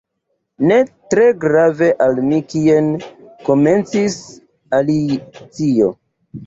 [0.69, 0.77] "Ne
[1.13, 2.91] tre grave al mi kien"
[3.51, 4.19] komencis
[4.81, 5.97] Alicio.